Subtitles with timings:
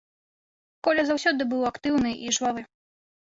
[0.87, 2.61] Коля заўсёды быў актыўны і жвавы.